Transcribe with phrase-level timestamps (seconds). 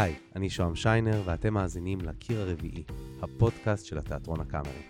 [0.00, 2.84] היי, אני שוהם שיינר, ואתם מאזינים לקיר הרביעי,
[3.22, 4.82] הפודקאסט של התיאטרון הקאמרי.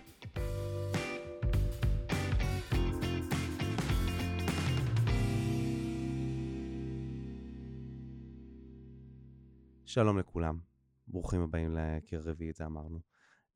[9.85, 10.59] שלום לכולם,
[11.07, 12.99] ברוכים הבאים לקיר הרביעי, את זה אמרנו.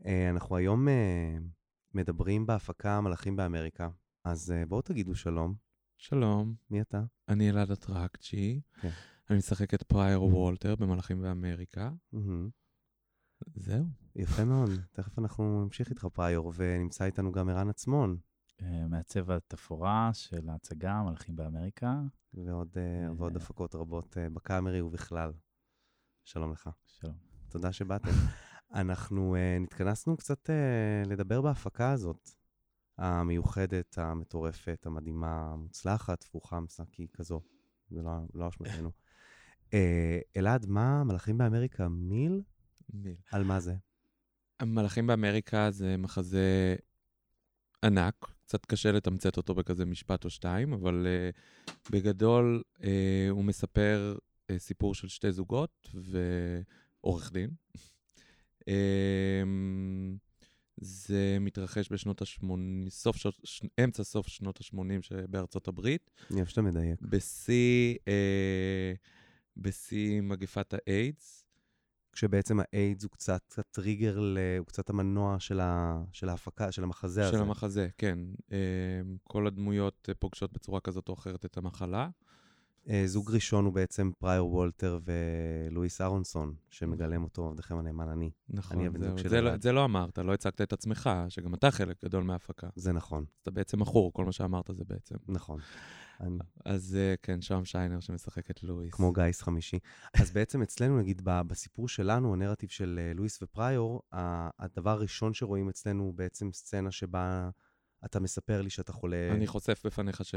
[0.05, 1.37] אה, אנחנו היום אה,
[1.93, 3.89] מדברים בהפקה מלאכים באמריקה,
[4.23, 5.53] אז אה, בואו תגידו שלום.
[5.97, 7.03] שלום, מי אתה?
[7.29, 8.61] אני אלעד אטרקצ'י.
[8.81, 8.89] כן.
[9.29, 11.91] אני משחק את פרייר וולטר במלאכים באמריקה.
[12.11, 12.49] מהמם.
[13.55, 13.85] זהו.
[14.15, 18.17] יפה מאוד, תכף אנחנו נמשיך איתך פריור, ונמצא איתנו גם ערן עצמון,
[18.61, 22.01] אה, מעצב התפאורה של ההצגה מלאכים באמריקה.
[22.33, 23.13] ועוד, אה, אה.
[23.17, 25.31] ועוד הפקות רבות בקאמרי ובכלל.
[26.23, 26.69] שלום לך.
[26.87, 27.15] שלום.
[27.49, 28.09] תודה שבאתם.
[28.81, 30.49] אנחנו נתכנסנו קצת
[31.05, 32.29] לדבר בהפקה הזאת,
[32.97, 37.41] המיוחדת, המטורפת, המדהימה, המוצלחת, פרוחמסה, כי היא כזו,
[37.93, 38.91] זה לא, לא אשמתנו.
[39.69, 39.73] uh,
[40.37, 41.87] אלעד, מה מלאכים באמריקה?
[41.87, 42.41] מיל?
[42.93, 43.15] מיל.
[43.31, 43.75] על מה זה?
[44.59, 46.75] המלאכים באמריקה זה מחזה
[47.83, 52.83] ענק, קצת קשה לתמצת אותו בכזה משפט או שתיים, אבל uh, בגדול uh,
[53.29, 55.89] הוא מספר uh, סיפור של שתי זוגות
[57.03, 57.49] ועורך דין.
[58.61, 58.65] אמ,
[60.83, 63.61] זה מתרחש בשנות ה-80, סוף, שנות- ש...
[63.83, 66.11] אמצע סוף שנות ה-80 שבארצות הברית.
[66.31, 67.01] אני אוהב שאתה מדייק.
[67.01, 68.93] בשיא, אה,
[69.57, 71.45] בשיא מגפת האיידס.
[72.13, 74.37] כשבעצם האיידס הוא קצת הטריגר, ל...
[74.59, 76.03] הוא קצת המנוע של, ה...
[76.11, 77.37] של ההפקה, של המחזה הזה.
[77.37, 78.19] של המחזה, כן.
[78.51, 78.57] אה,
[79.23, 82.09] כל הדמויות אה, פוגשות בצורה כזאת או אחרת את המחלה.
[82.89, 88.31] אה, זוג ראשון הוא בעצם פריור וולטר ולואיס איירונסון, שמגלם אותו עבדכם הנאמן אני.
[88.49, 89.17] נכון, אני זהו.
[89.17, 89.51] של זה, לא.
[89.57, 92.67] זה לא אמרת, לא הצגת את עצמך, שגם אתה חלק גדול מההפקה.
[92.75, 95.15] זה נכון, אז אתה בעצם מכור, כל מה שאמרת זה בעצם.
[95.27, 95.59] נכון.
[96.19, 96.37] אני...
[96.65, 98.93] אז אה, כן, שוהם שיינר שמשחק את לואיס.
[98.93, 99.79] כמו גיס חמישי.
[100.13, 104.01] אז בעצם אצלנו, נגיד, בסיפור שלנו, הנרטיב של אה, לואיס ופריור,
[104.59, 107.49] הדבר הראשון שרואים אצלנו הוא בעצם סצנה שבה
[108.05, 109.31] אתה מספר לי שאתה חולה...
[109.31, 110.35] אני חושף בפניך ש...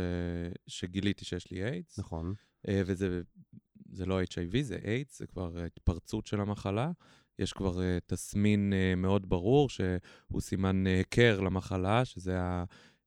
[0.67, 1.99] שגיליתי שיש לי איידס.
[1.99, 2.35] נכון.
[2.69, 3.21] אה, וזה
[3.93, 6.91] זה לא HIV, זה איידס, זה כבר התפרצות של המחלה.
[7.39, 12.39] יש כבר אה, תסמין אה, מאוד ברור, שהוא סימן היכר למחלה, שזה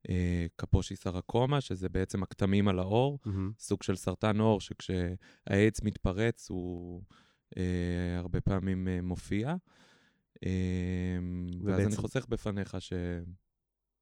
[0.09, 3.51] הקפושי סרקומה, שזה בעצם הכתמים על העור, מהמם.
[3.59, 7.01] סוג של סרטן עור, שכשהאיידס מתפרץ, הוא
[7.57, 7.63] אה,
[8.17, 9.55] הרבה פעמים אה, מופיע.
[10.45, 10.49] אה,
[11.63, 12.93] ואז אני ובעצם- חוסך בפניך ש...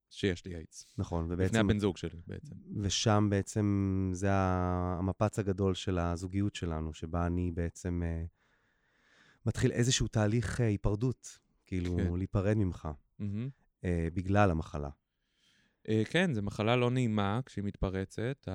[0.10, 0.94] שיש לי איידס.
[0.98, 1.66] נכון, לפני ובעצם...
[1.66, 2.56] הבן זוג שלי, בעצם.
[2.82, 8.24] ושם בעצם זה המפץ הגדול של הזוגיות שלנו, שבה אני בעצם אה,
[9.48, 12.18] מתחיל איזשהו תהליך אה, היפרדות, כאילו, כן.
[12.18, 12.88] להיפרד ממך,
[13.20, 13.50] מהמם.
[13.84, 14.90] אה, בגלל המחלה.
[15.90, 18.48] אה, כן, זו מחלה לא נעימה כשהיא מתפרצת.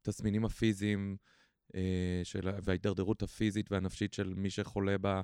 [0.00, 1.16] התסמינים הפיזיים
[2.24, 5.20] של, וההידרדרות הפיזית והנפשית של מי שחולה בה,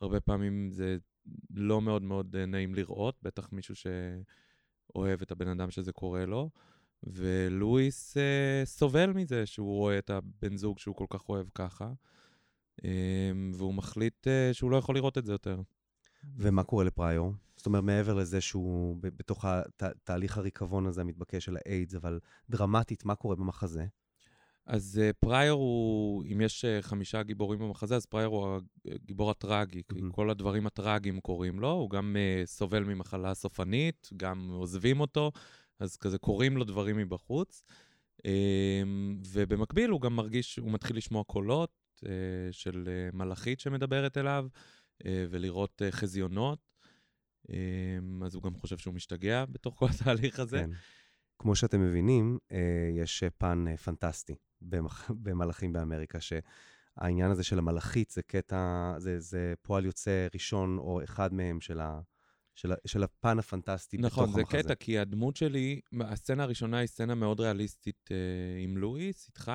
[0.00, 0.96] הרבה פעמים זה
[1.50, 6.50] לא מאוד מאוד אה, נעים לראות, בטח מישהו שאוהב את הבן אדם שזה קורה לו.
[7.02, 11.92] ולואיס אה, סובל מזה שהוא רואה את הבן זוג שהוא כל כך אוהב ככה,
[12.84, 15.60] אה, והוא מחליט אה, שהוא לא יכול לראות את זה יותר.
[16.36, 17.32] ומה קורה לפריור?
[17.56, 23.04] זאת אומרת, מעבר לזה שהוא בתוך הת- תהליך הריקבון הזה המתבקש של האיידס, אבל דרמטית,
[23.04, 23.86] מה קורה במחזה?
[24.70, 28.60] אז uh, פריור הוא, אם יש uh, חמישה גיבורים במחזה, אז פריור הוא
[28.94, 30.12] הגיבור הטרגי, כי מהמם.
[30.12, 35.32] כל הדברים הטרגיים קורים לו, הוא גם uh, סובל ממחלה סופנית, גם עוזבים אותו,
[35.78, 37.62] אז כזה קורים לו דברים מבחוץ.
[38.18, 38.22] Um,
[39.28, 42.08] ובמקביל הוא גם מרגיש, הוא מתחיל לשמוע קולות uh,
[42.50, 44.46] של uh, מלאכית שמדברת אליו,
[45.02, 46.58] uh, ולראות uh, חזיונות.
[47.46, 47.52] Um,
[48.24, 50.58] אז הוא גם חושב שהוא משתגע בתוך כל התהליך הזה.
[50.58, 50.70] כן.
[51.38, 52.38] כמו שאתם מבינים,
[52.96, 54.34] יש פן פנטסטי.
[55.22, 61.34] במלאכים באמריקה, שהעניין הזה של המלאכית זה קטע, זה, זה פועל יוצא ראשון או אחד
[61.34, 62.00] מהם של, ה...
[62.54, 62.74] של, ה...
[62.86, 64.62] של הפן הפנטסטי נכון, בתוך זה המחזה.
[64.62, 68.16] קטע, כי הדמות שלי, הסצנה הראשונה היא סצנה מאוד ריאליסטית אה,
[68.62, 69.52] עם לואיס, איתך,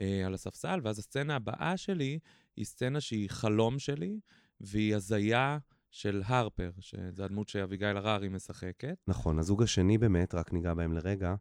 [0.00, 2.18] אה, על הספסל, ואז הסצנה הבאה שלי
[2.56, 4.20] היא סצנה שהיא חלום שלי,
[4.60, 5.58] והיא הזיה
[5.90, 8.96] של הרפר, שזו הדמות שאביגיל הררי משחקת.
[9.08, 11.34] נכון, הזוג השני באמת, רק ניגע בהם לרגע,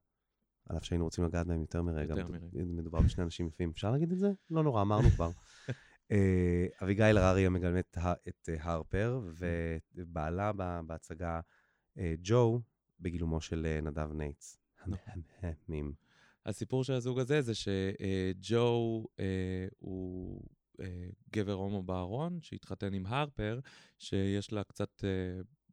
[0.65, 2.13] על אף שהיינו רוצים לגעת בהם יותר מרגע.
[2.17, 2.47] יותר מרגע.
[2.53, 3.69] מדובר בשני אנשים יפים.
[3.69, 4.31] אפשר להגיד את זה?
[4.49, 5.31] לא נורא, אמרנו כבר.
[6.11, 7.97] אה, אביגיל הררי מגלמת
[8.27, 9.21] את אה, הרפר,
[9.95, 10.51] ובעלה
[10.87, 11.39] בהצגה
[11.97, 12.61] אה, ג'ו,
[12.99, 14.59] בגילומו של נדב נייטס.
[14.79, 15.93] המהממים.
[16.45, 19.05] הסיפור של הזוג הזה זה שג'ו
[19.79, 20.43] הוא
[21.33, 23.59] גבר הומו בארון, שהתחתן עם הרפר,
[23.97, 25.03] שיש לה קצת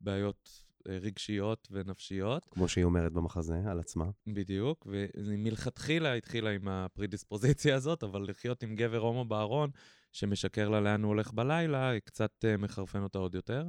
[0.00, 2.46] בעיות רגשיות ונפשיות.
[2.50, 4.04] כמו שהיא אומרת במחזה על עצמה.
[4.26, 4.86] בדיוק,
[5.16, 9.70] ומלכתחילה התחילה עם הפרדיספוזיציה הזאת, אבל לחיות עם גבר הומו בארון,
[10.12, 13.68] שמשקר לה לאן הוא הולך בלילה, היא קצת אה, מחרפן אותה עוד יותר.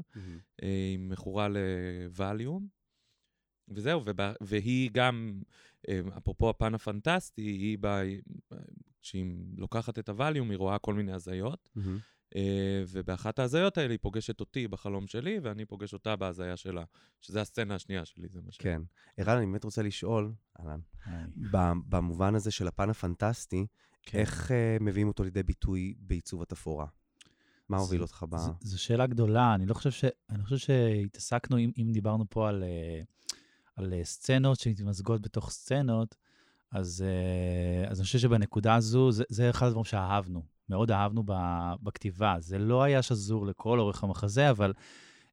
[0.62, 2.68] היא מכורה לווליום.
[3.69, 5.42] וזהו, ובא, והיא גם,
[6.18, 8.04] אפרופו הפן הפנטסטי, היא באה,
[9.02, 9.25] כשהיא
[9.58, 11.69] לוקחת את הווליום, היא רואה כל מיני הזיות.
[11.78, 12.17] Mm-hmm.
[12.35, 16.83] אה, ובאחת ההזיות האלה היא פוגשת אותי בחלום שלי, ואני פוגש אותה בהזיה שלה,
[17.21, 18.57] שזה הסצנה השנייה שלי, זה מה ש...
[18.57, 18.81] כן.
[19.18, 20.79] ערן, אני באמת רוצה לשאול, אהלן,
[21.89, 23.65] במובן הזה של הפן הפנטסטי,
[24.03, 24.19] כן.
[24.19, 26.85] איך uh, מביאים אותו לידי ביטוי בעיצוב התפאורה?
[27.69, 28.35] מה הוביל אותך ב...
[28.62, 30.06] זו שאלה גדולה, אני לא חושב ש...
[30.30, 33.01] אני חושב שהתעסקנו, אם, אם דיברנו פה על, אה,
[33.75, 36.15] על סצנות שמתמזגות בתוך סצנות,
[36.71, 37.03] אז,
[37.89, 40.56] אז אני חושב שבנקודה הזו, זה, זה אחד הדברים שאהבנו.
[40.69, 41.24] מאוד אהבנו
[41.84, 42.36] בכתיבה.
[42.40, 44.74] זה לא היה שזור לכל אורך המחזה, אבל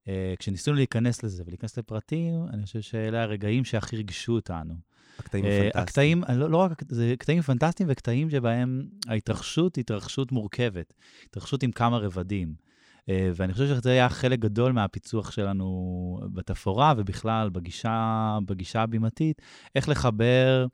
[0.04, 0.08] uh,
[0.38, 4.74] כשניסינו להיכנס לזה ולהיכנס לפרטים, אני חושב שאלה הרגעים שהכי ריגשו אותנו.
[5.18, 5.82] הקטעים uh, הפנטסטיים.
[5.82, 10.94] הקטעים, לא, לא רק, זה קטעים פנטסטיים וקטעים שבהם ההתרחשות היא התרחשות מורכבת,
[11.28, 12.54] התרחשות עם כמה רבדים.
[13.00, 19.42] Uh, ואני חושב שזה היה חלק גדול מהפיצוח שלנו בתפאורה ובכלל בגישה, בגישה הבימתית,
[19.74, 20.66] איך לחבר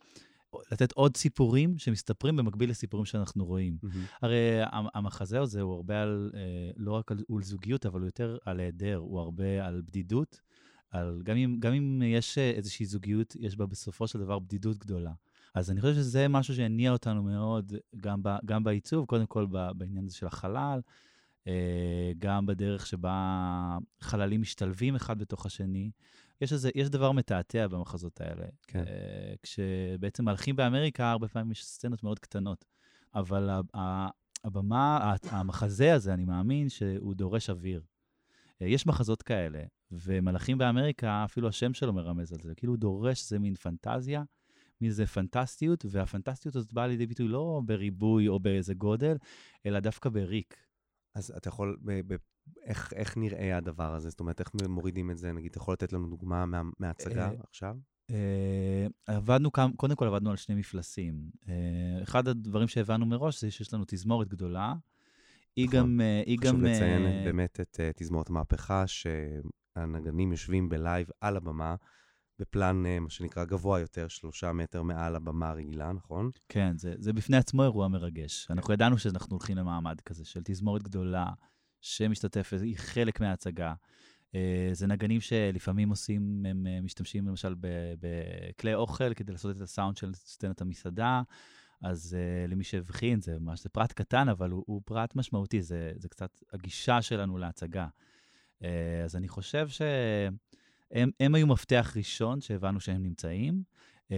[0.72, 3.78] לתת עוד סיפורים שמסתפרים במקביל לסיפורים שאנחנו רואים.
[3.84, 4.18] Mm-hmm.
[4.22, 4.60] הרי
[4.94, 8.96] המחזה הזה הוא הרבה על, אה, לא רק על זוגיות, אבל הוא יותר על היעדר,
[8.96, 10.40] הוא הרבה על בדידות.
[10.90, 14.78] על, גם, אם, גם אם יש אה, איזושהי זוגיות, יש בה בסופו של דבר בדידות
[14.78, 15.12] גדולה.
[15.54, 20.04] אז אני חושב שזה משהו שהניע אותנו מאוד, גם, ב, גם בעיצוב, קודם כל בעניין
[20.04, 20.80] הזה של החלל,
[21.46, 25.90] אה, גם בדרך שבה חללים משתלבים אחד בתוך השני.
[26.40, 28.46] יש, איזה, יש דבר מתעתע במחזות האלה.
[28.62, 28.84] כן.
[28.84, 28.86] Uh,
[29.42, 32.64] כשבעצם מלכים באמריקה, הרבה פעמים יש סצנות מאוד קטנות.
[33.14, 33.50] אבל
[34.44, 37.82] הבמה, המחזה הזה, אני מאמין שהוא דורש אוויר.
[37.82, 42.54] Uh, יש מחזות כאלה, ומלאכים באמריקה, אפילו השם שלו מרמז על זה.
[42.54, 44.22] כאילו הוא דורש איזה מין פנטזיה,
[44.80, 49.16] מין איזה פנטסטיות, והפנטסטיות הזאת באה לידי ביטוי לא בריבוי או באיזה גודל,
[49.66, 50.56] אלא דווקא בריק.
[51.14, 51.76] אז אתה יכול
[52.64, 54.10] איך, איך נראה הדבר הזה?
[54.10, 55.32] זאת אומרת, איך מורידים את זה?
[55.32, 57.76] נגיד, אתה יכול לתת לנו דוגמה מה, מההצגה אה, עכשיו?
[58.10, 61.30] אה, עבדנו, קודם כל עבדנו על שני מפלסים.
[61.48, 64.74] אה, אחד הדברים שהבנו מראש זה שיש לנו תזמורת גדולה.
[65.56, 65.78] היא נכון.
[65.78, 66.00] גם...
[66.26, 71.74] היא חשוב גם, לציין באמת את תזמורת המהפכה, שהנגנים יושבים בלייב על הבמה.
[72.40, 76.30] בפלן, מה שנקרא, גבוה יותר, שלושה מטר מעל הבמה הרגילה, נכון?
[76.48, 78.46] כן, זה, זה בפני עצמו אירוע מרגש.
[78.46, 78.54] כן.
[78.54, 81.26] אנחנו ידענו שאנחנו הולכים למעמד כזה של תזמורת גדולה,
[81.80, 83.74] שמשתתפת, היא חלק מההצגה.
[84.34, 87.54] אה, זה נגנים שלפעמים עושים, הם אה, משתמשים למשל
[88.00, 91.22] בכלי אוכל כדי לעשות את הסאונד של סצנת המסעדה.
[91.82, 95.92] אז uh, למי שהבחין, זה ממש, זה פרט קטן, אבל הוא, הוא פרט משמעותי, זה,
[95.96, 97.86] זה קצת הגישה שלנו להצגה.
[98.58, 98.64] Uh,
[99.04, 103.62] אז אני חושב שהם היו מפתח ראשון שהבנו שהם נמצאים,
[104.08, 104.12] uh,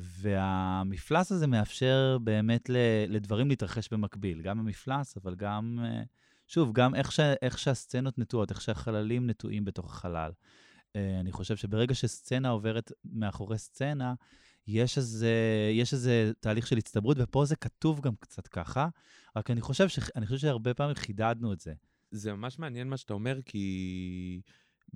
[0.00, 2.70] והמפלס הזה מאפשר באמת
[3.08, 6.06] לדברים להתרחש במקביל, גם המפלס, אבל גם uh,
[6.48, 10.30] שוב, גם איך, ש, איך שהסצנות נטועות, איך שהחללים נטועים בתוך החלל.
[10.32, 14.14] Uh, אני חושב שברגע שסצנה עוברת מאחורי סצנה,
[14.66, 15.32] יש איזה,
[15.72, 18.88] יש איזה תהליך של הצטברות, ופה זה כתוב גם קצת ככה,
[19.36, 21.72] רק אני חושב, ש, אני חושב שהרבה פעמים חידדנו את זה.
[22.10, 24.40] זה ממש מעניין מה שאתה אומר, כי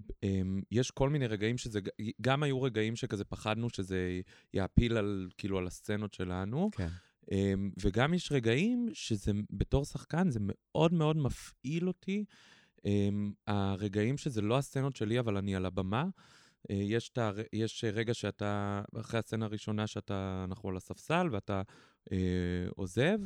[0.01, 0.27] um,
[0.71, 1.81] יש כל מיני רגעים שזה,
[2.21, 4.21] גם היו רגעים שכזה פחדנו שזה
[4.55, 6.71] יעפיל על, כאילו, על הסצנות שלנו.
[6.73, 6.89] כן.
[7.31, 12.25] אמ, וגם יש רגעים שזה, בתור שחקן, זה מאוד מאוד מפעיל אותי.
[12.85, 16.05] אמ, הרגעים שזה לא הסצנות שלי, אבל אני על הבמה.
[16.71, 17.19] אה, יש, ת,
[17.53, 21.63] יש רגע שאתה, אחרי הסצנה הראשונה שאתה, אנחנו על הספסל ואתה
[22.13, 22.19] אה,
[22.77, 23.19] עוזב,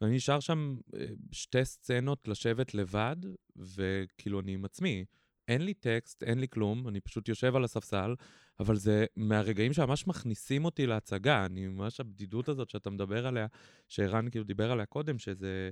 [0.00, 3.16] ואני נשאר שם אה, שתי סצנות לשבת לבד,
[3.56, 5.04] וכאילו אני עם עצמי.
[5.48, 8.14] אין לי טקסט, אין לי כלום, אני פשוט יושב על הספסל,
[8.60, 11.46] אבל זה מהרגעים שממש מכניסים אותי להצגה.
[11.46, 13.46] אני ממש, הבדידות הזאת שאתה מדבר עליה,
[13.88, 15.70] שערן כאילו דיבר עליה קודם, שזה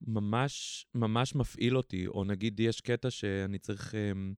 [0.00, 2.06] ממש ממש מפעיל אותי.
[2.06, 3.94] או נגיד, יש קטע שאני צריך...
[3.94, 4.34] אמ,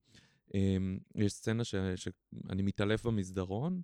[0.54, 3.82] אמ, יש סצנה ש, שאני מתעלף במסדרון,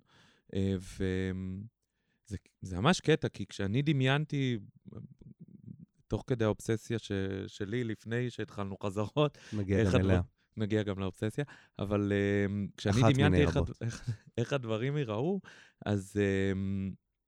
[0.53, 4.59] אה, וזה ממש קטע, כי כשאני דמיינתי,
[6.07, 7.11] תוך כדי האובססיה ש,
[7.47, 10.21] שלי, לפני שהתחלנו חזרות, נגיע גם אליה.
[10.57, 11.43] נגיע גם לאובססיה,
[11.79, 15.41] אבל uh, כשאני דמיינתי איך, איך, איך הדברים ייראו,
[15.85, 16.57] אז uh,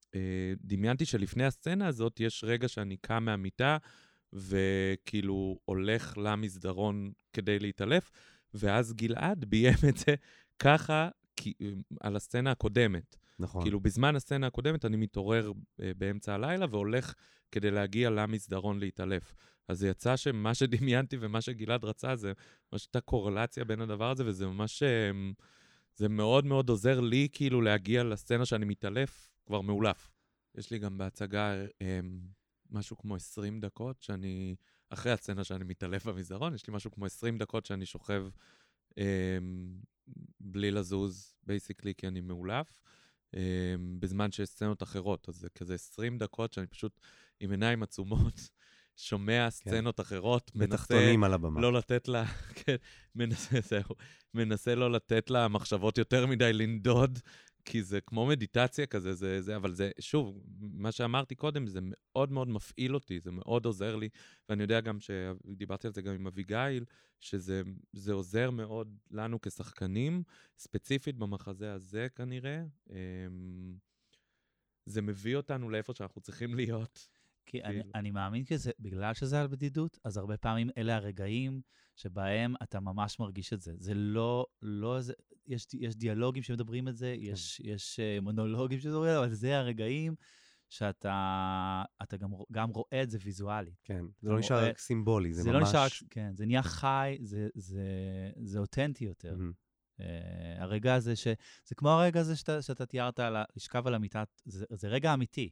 [0.05, 0.15] uh,
[0.61, 3.77] דמיינתי שלפני הסצנה הזאת יש רגע שאני קם מהמיטה,
[4.33, 8.11] וכאילו הולך למסדרון כדי להתעלף,
[8.53, 10.15] ואז גלעד ביים את זה
[10.59, 11.53] ככה כי,
[11.99, 13.15] על הסצנה הקודמת.
[13.39, 13.61] נכון.
[13.61, 15.51] כאילו, בזמן הסצנה הקודמת אני מתעורר
[15.81, 17.13] אה, באמצע הלילה והולך
[17.51, 19.33] כדי להגיע למסדרון להתעלף.
[19.67, 22.34] אז זה יצא שמה שדמיינתי ומה שגלעד רצה זה
[22.72, 24.84] ממש הייתה קורלציה בין הדבר הזה, וזה ממש...
[24.84, 25.12] אה,
[25.96, 30.12] זה מאוד מאוד עוזר לי כאילו להגיע לסצנה שאני מתעלף כבר מאולף.
[30.55, 32.00] יש לי גם בהצגה אה,
[32.72, 34.55] משהו כמו 20 דקות שאני,
[34.89, 38.25] אחרי הסצנה שאני מתעלף במסדרון, יש לי משהו כמו 20 דקות שאני שוכב
[38.98, 39.38] אה,
[40.39, 42.81] בלי לזוז, basically, כי אני מעולף,
[44.00, 45.29] בזמן שיש סצנות אחרות.
[45.29, 47.00] אז זה כזה 20 דקות שאני פשוט
[47.39, 48.50] עם עיניים עצומות,
[48.95, 50.03] שומע סצנות כן.
[50.03, 50.73] אחרות, מנסה...
[50.73, 51.62] בתחתונים על הבמה.
[51.62, 52.25] לא לתת לה,
[52.65, 52.75] כן,
[53.15, 53.95] מנסה, זהו,
[54.33, 57.19] מנסה לא לתת למחשבות יותר מדי לנדוד,
[57.65, 62.31] כי זה כמו מדיטציה כזה, זה, זה, אבל זה, שוב, מה שאמרתי קודם, זה מאוד
[62.31, 64.09] מאוד מפעיל אותי, זה מאוד עוזר לי,
[64.50, 66.85] ואני יודע גם שדיברתי על זה גם עם אביגיל,
[67.19, 70.23] שזה עוזר מאוד לנו כשחקנים,
[70.57, 72.63] ספציפית במחזה הזה כנראה.
[72.89, 73.75] אמ,
[74.85, 77.07] זה מביא אותנו לאיפה שאנחנו צריכים להיות.
[77.45, 77.89] כי אני, כאילו.
[77.95, 81.62] אני מאמין שזה, בגלל שזה על בדידות, אז הרבה פעמים אלה הרגעים
[81.95, 83.73] שבהם אתה ממש מרגיש את זה.
[83.77, 85.13] זה לא, לא איזה,
[85.47, 87.31] יש, יש דיאלוגים שמדברים את זה, כן.
[87.31, 90.15] יש, יש uh, מונולוגים שמדברים את זה, אבל זה הרגעים
[90.69, 93.79] שאתה אתה גם, גם רואה את זה ויזואלית.
[93.83, 95.62] כן, זה לא נשאר רק סימבולי, זה, זה ממש...
[95.62, 97.83] לא נשאר, כן, זה נהיה חי, זה, זה,
[98.43, 99.35] זה אותנטי יותר.
[99.35, 99.63] Mm-hmm.
[100.00, 100.03] Uh,
[100.57, 101.27] הרגע הזה, ש,
[101.65, 105.50] זה כמו הרגע הזה שאתה, שאתה תיארת, על לשכב על המיטה, זה, זה רגע אמיתי.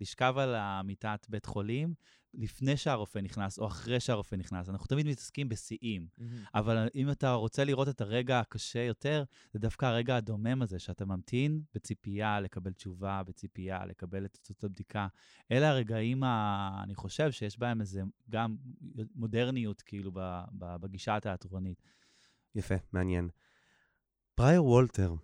[0.00, 1.94] לשכב על המיטת בית חולים
[2.34, 4.68] לפני שהרופא נכנס או אחרי שהרופא נכנס.
[4.68, 6.22] אנחנו תמיד מתעסקים בשיאים, mm-hmm.
[6.54, 11.04] אבל אם אתה רוצה לראות את הרגע הקשה יותר, זה דווקא הרגע הדומם הזה, שאתה
[11.04, 15.06] ממתין בציפייה לקבל תשובה, בציפייה לקבל את תוצאות הבדיקה.
[15.52, 16.80] אלה הרגעים, ה...
[16.82, 18.56] אני חושב, שיש בהם איזה גם
[19.14, 20.12] מודרניות, כאילו,
[20.52, 21.82] בגישה התיאטרונית.
[22.54, 23.28] יפה, מעניין.
[24.34, 25.14] פרייר וולטר,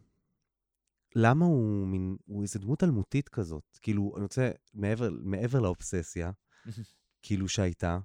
[1.16, 3.78] למה הוא מין, הוא איזה דמות אלמותית כזאת?
[3.82, 6.30] כאילו, אני רוצה, מעבר, מעבר לאובססיה,
[7.22, 7.98] כאילו שהייתה,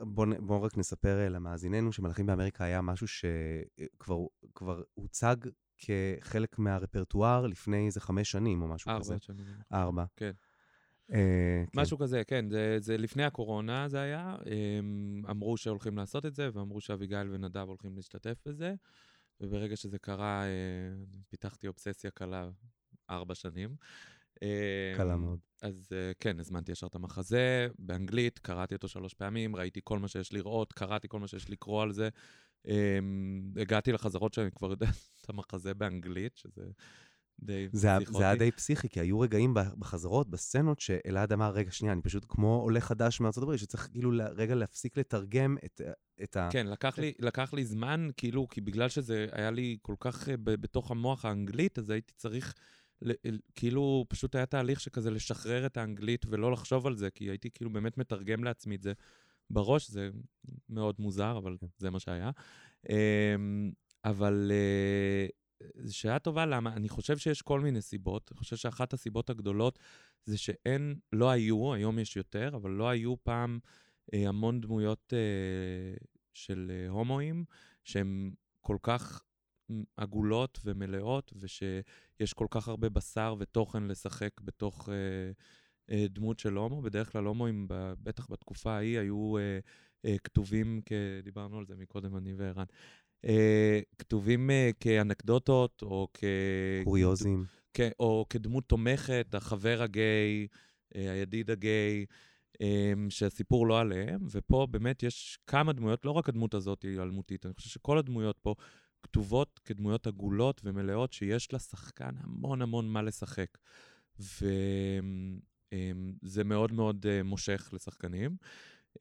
[0.00, 5.36] בואו בוא רק נספר אה, למאזיננו שמלאכים באמריקה היה משהו שכבר הוצג
[5.78, 9.12] כחלק מהרפרטואר לפני איזה חמש שנים או משהו ארבע כזה.
[9.12, 9.46] ארבע שנים.
[9.72, 10.04] ארבע.
[10.16, 10.32] כן.
[11.10, 11.14] Uh,
[11.74, 12.04] משהו כן.
[12.04, 14.36] כזה, כן, זה, זה לפני הקורונה זה היה,
[14.78, 18.74] הם אמרו שהולכים לעשות את זה, ואמרו שאביגיל ונדב הולכים להשתתף בזה.
[19.40, 20.48] וברגע שזה קרה, אה,
[21.28, 22.50] פיתחתי אובססיה קלה
[23.10, 23.76] ארבע שנים.
[24.96, 25.38] קלה אמ, מאוד.
[25.62, 30.08] אז אה, כן, הזמנתי ישר את המחזה באנגלית, קראתי אותו שלוש פעמים, ראיתי כל מה
[30.08, 32.08] שיש לראות, קראתי כל מה שיש לקרוא על זה.
[33.56, 34.86] הגעתי לחזרות שאני כבר יודע
[35.20, 36.62] את המחזה באנגלית, שזה
[37.40, 41.92] די זה, זה היה די פסיכי, כי היו רגעים בחזרות, בסצנות, שאלעד אמר, רגע, שנייה,
[41.92, 45.80] אני פשוט כמו עולה חדש מארצות הברית, שצריך כאילו רגע להפסיק לתרגם את,
[46.22, 46.48] את ה...
[46.52, 50.34] כן, לקח לי, לקח לי זמן, כאילו, כי בגלל שזה היה לי כל כך אה,
[50.36, 52.54] בתוך המוח האנגלית, אז הייתי צריך,
[53.54, 57.70] כאילו, פשוט היה תהליך שכזה לשחרר את האנגלית ולא לחשוב על זה, כי הייתי כאילו
[57.70, 58.92] באמת מתרגם לעצמי את זה
[59.50, 60.10] בראש, זה
[60.68, 61.66] מאוד מוזר, אבל כן.
[61.78, 62.30] זה מה שהיה.
[62.88, 63.70] אמ,
[64.04, 64.52] אבל...
[65.74, 66.72] זו שאלה טובה, למה?
[66.72, 68.32] אני חושב שיש כל מיני סיבות.
[68.32, 69.78] אני חושב שאחת הסיבות הגדולות
[70.24, 73.58] זה שאין, לא היו, היום יש יותר, אבל לא היו פעם
[74.14, 75.96] אה, המון דמויות אה,
[76.34, 77.44] של אה, הומואים,
[77.84, 79.22] שהן כל כך
[79.96, 85.32] עגולות ומלאות, ושיש כל כך הרבה בשר ותוכן לשחק בתוך אה,
[85.90, 86.82] אה, דמות של הומו.
[86.82, 87.66] בדרך כלל הומואים,
[88.02, 89.58] בטח בתקופה ההיא, היו אה,
[90.04, 90.80] אה, כתובים,
[91.22, 92.64] דיברנו על זה מקודם, אני וערן,
[93.98, 96.24] כתובים אה, כאנקדוטות או כ...
[96.84, 97.44] קוריוזים.
[97.74, 100.46] כן, או כדמות תומכת, החבר הגיי,
[100.96, 102.06] אה, הידיד הגיי,
[102.60, 107.46] אה, שהסיפור לא עליהם, ופה באמת יש כמה דמויות, לא רק הדמות הזאת היא אלמותית,
[107.46, 108.54] אני חושב שכל הדמויות פה
[109.02, 113.58] כתובות כדמויות עגולות ומלאות, שיש לשחקן המון המון מה לשחק.
[114.18, 114.40] וזה
[116.44, 118.36] מאוד מאוד מושך לשחקנים.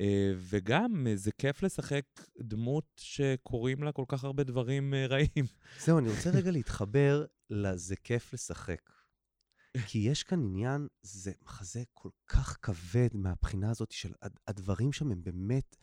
[0.01, 2.05] אה, וגם אה, זה כיף לשחק
[2.39, 5.45] דמות שקורים לה כל כך הרבה דברים אה, רעים.
[5.85, 8.81] זהו, אני רוצה רגע להתחבר ל"זה כיף לשחק".
[9.87, 14.13] כי יש כאן עניין, זה מחזה כל כך כבד מהבחינה הזאת של
[14.47, 15.75] הדברים שם הם באמת,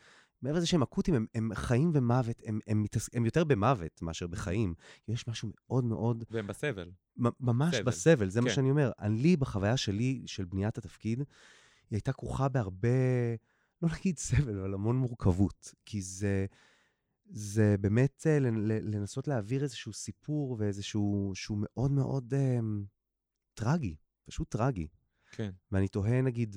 [0.43, 3.09] מעבר לזה שהם אקוטיים, הם, הם חיים ומוות, הם, הם, מתעס...
[3.13, 4.75] הם יותר במוות מאשר בחיים.
[5.09, 6.25] יש משהו מאוד מאוד...
[6.31, 6.91] והם בסבל.
[7.17, 7.85] ממש סבל.
[7.85, 8.45] בסבל, זה כן.
[8.45, 8.91] מה שאני אומר.
[8.99, 11.25] אני, בחוויה שלי, של בניית התפקיד, היא
[11.91, 12.89] הייתה כרוכה בהרבה...
[13.83, 15.75] לא נגיד סבל, אבל המון מורכבות.
[15.87, 16.47] כי זה,
[17.31, 18.39] זה באמת אה,
[18.83, 22.59] לנסות להעביר איזשהו סיפור ואיזשהו, שהוא מאוד מאוד אה,
[23.55, 24.89] טרגי, פשוט טרגי.
[25.33, 25.51] כן.
[25.73, 26.57] ואני תוהה, נגיד,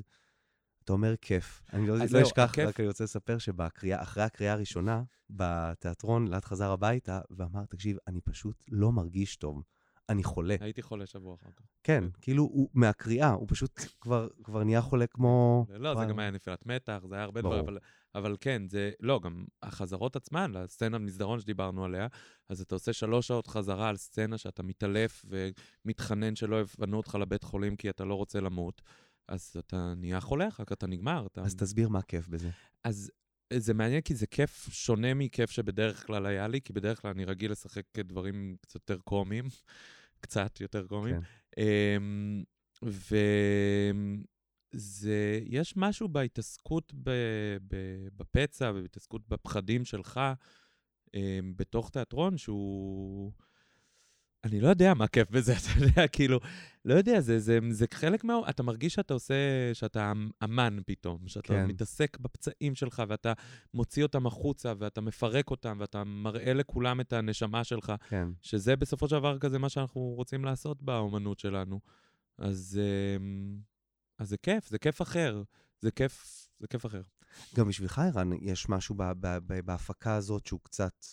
[0.83, 1.63] אתה אומר כיף.
[1.73, 2.67] אני לא, לא אשכח, הכיף...
[2.67, 8.63] רק אני רוצה לספר שאחרי הקריאה הראשונה בתיאטרון, לאט חזר הביתה ואמר, תקשיב, אני פשוט
[8.67, 9.63] לא מרגיש טוב.
[10.09, 10.55] אני חולה.
[10.59, 11.65] הייתי חולה שבוע אחר כך.
[11.83, 15.65] כן, כאילו, הוא מהקריאה, הוא פשוט כבר, כבר נהיה חולה כמו...
[15.69, 16.09] לא, זה וואי.
[16.09, 17.41] גם היה נפילת מתח, זה היה הרבה.
[17.41, 17.77] דברים, אבל,
[18.15, 22.07] אבל כן, זה, לא, גם החזרות עצמן, לסצנה במסדרון שדיברנו עליה,
[22.49, 25.25] אז אתה עושה שלוש שעות חזרה על סצנה שאתה מתעלף
[25.85, 28.81] ומתחנן שלא יפנו אותך לבית חולים כי אתה לא רוצה למות,
[29.27, 31.27] אז אתה נהיה חולה אחר כך, אתה נגמר.
[31.31, 31.41] אתה...
[31.41, 32.49] אז תסביר מה הכיף בזה.
[32.83, 33.11] אז
[33.53, 37.25] זה מעניין כי זה כיף שונה מכיף שבדרך כלל היה לי, כי בדרך כלל אני
[37.25, 39.45] רגיל לשחק דברים קצת יותר קומיים,
[40.19, 41.21] קצת יותר קומיים.
[41.21, 41.27] כן.
[41.61, 42.43] אמ,
[44.73, 47.09] וזה, יש משהו בהתעסקות ב,
[47.67, 47.75] ב,
[48.17, 50.19] בפצע ובהתעסקות בפחדים שלך
[51.13, 53.31] אמ, בתוך תיאטרון שהוא...
[54.45, 56.39] אני לא יודע מה כיף בזה, אתה יודע, כאילו,
[56.85, 58.33] לא יודע, זה, זה, זה חלק מה...
[58.49, 59.33] אתה מרגיש שאתה עושה,
[59.73, 61.53] שאתה אמ- אמן פתאום, שאתה כן.
[61.53, 61.65] כן.
[61.65, 63.33] מתעסק בפצעים שלך, ואתה
[63.73, 68.27] מוציא אותם החוצה, ואתה מפרק אותם, ואתה מראה לכולם את הנשמה שלך, כן.
[68.41, 71.79] שזה בסופו של דבר כזה מה שאנחנו רוצים לעשות באומנות שלנו.
[72.37, 72.79] אז,
[73.19, 73.57] אמ,
[74.19, 75.43] אז זה כיף, זה כיף אחר.
[75.81, 77.01] זה כיף, זה כיף אחר.
[77.55, 81.05] גם בשבילך, ערן, יש משהו ב- ב- ב- בהפקה הזאת שהוא קצת...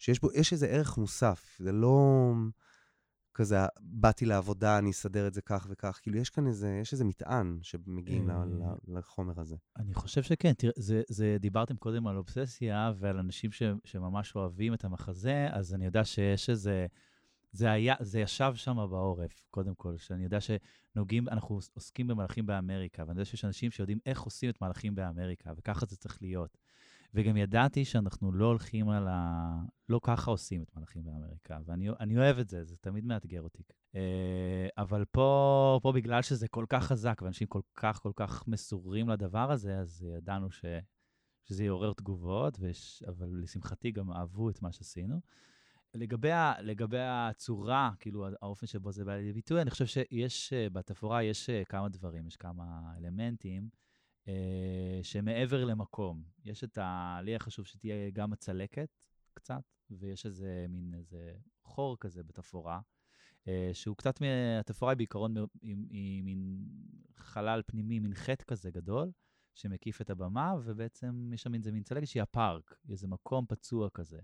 [0.00, 1.56] שיש בו, יש איזה ערך מוסף.
[1.58, 2.32] זה לא
[3.34, 5.98] כזה, באתי לעבודה, אני אסדר את זה כך וכך.
[6.02, 8.44] כאילו, יש כאן איזה, יש איזה מטען שמגיעים אה,
[8.88, 9.56] לחומר הזה.
[9.76, 14.74] אני חושב שכן, תראה, זה, זה, דיברתם קודם על אובססיה ועל אנשים ש, שממש אוהבים
[14.74, 16.86] את המחזה, אז אני יודע שיש איזה,
[17.52, 23.02] זה היה, זה ישב שם בעורף, קודם כל, שאני יודע שנוגעים, אנחנו עוסקים במלאכים באמריקה,
[23.02, 26.58] ואני יודע שיש אנשים שיודעים איך עושים את מלאכים באמריקה, וככה זה צריך להיות.
[27.14, 29.52] וגם ידעתי שאנחנו לא הולכים על ה...
[29.88, 33.62] לא ככה עושים את מלאכים באמריקה, ואני אני אוהב את זה, זה תמיד מאתגר אותי.
[33.94, 39.08] אה, אבל פה, פה בגלל שזה כל כך חזק, ואנשים כל כך כל כך מסורים
[39.08, 40.64] לדבר הזה, אז ידענו ש,
[41.44, 45.20] שזה יעורר תגובות, וש, אבל לשמחתי גם אהבו את מה שעשינו.
[45.94, 50.70] לגבי, ה, לגבי הצורה, כאילו האופן שבו זה בא לידי ביטוי, אני חושב שיש, אה,
[50.70, 53.68] בתפאורה יש אה, כמה דברים, יש כמה אלמנטים.
[54.28, 56.22] אה, שמעבר למקום.
[56.44, 57.18] יש את ה...
[57.22, 58.88] לי היה חשוב שתהיה גם הצלקת
[59.34, 61.32] קצת, ויש איזה מין איזה
[61.64, 62.80] חור כזה בתפאורה,
[63.48, 66.68] אה, שהוא קצת, מ- התפאורה היא בעיקרון היא, מין
[67.16, 69.10] חלל פנימי, מין חטא כזה גדול,
[69.54, 74.20] שמקיף את הבמה, ובעצם יש שם איזה מין צלקת שהיא הפארק, איזה מקום פצוע כזה.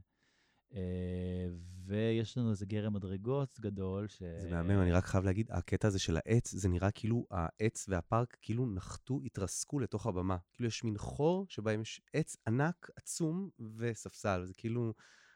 [0.75, 1.47] אה,
[1.87, 4.23] ויש לנו איזה גרם מדרגות גדול, ש...
[4.39, 8.37] זה מהמם, אני רק חייב להגיד, הקטע הזה של העץ, זה נראה כאילו העץ והפארק
[8.43, 10.37] כאילו נחתו, התרסקו לתוך הבמה.
[10.53, 14.45] כאילו יש מין חור שבהם יש עץ ענק, עצום, וספסל.
[14.45, 14.95] זה כאילו,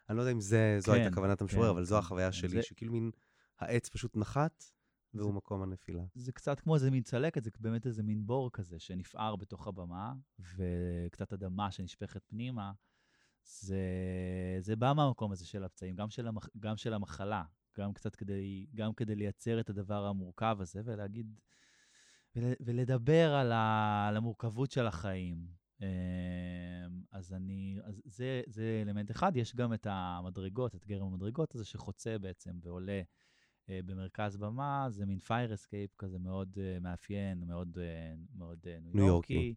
[0.08, 2.26] אני לא יודע אם זה, זו כן, הייתה כוונת המשורר, כן, אבל זו כן, החוויה
[2.26, 2.32] כן.
[2.32, 3.10] שלי, זה- שכאילו מין
[3.58, 4.64] העץ פשוט נחת,
[5.14, 6.02] והוא זה- מקום הנפילה.
[6.14, 10.12] זה קצת כמו איזה מין צלקת, זה באמת איזה מין בור כזה שנפער בתוך הבמה,
[10.56, 12.72] וקצת אדמה שנשפכת פנימה.
[13.44, 13.78] זה,
[14.60, 17.42] זה בא מהמקום הזה של הפצעים, גם של, המח, גם של המחלה,
[17.78, 21.40] גם קצת כדי, גם כדי לייצר את הדבר המורכב הזה ולהגיד,
[22.36, 25.60] ול, ולדבר על, ה, על המורכבות של החיים.
[25.80, 25.86] אמ,
[27.12, 29.36] אז אני, אז זה, זה אלמנט אחד.
[29.36, 33.02] יש גם את המדרגות, את גרם המדרגות הזה שחוצה בעצם ועולה
[33.68, 39.06] אה, במרכז במה, זה מין fire escape כזה מאוד אה, מאפיין, מאוד, אה, מאוד ניו
[39.06, 39.54] יורקי.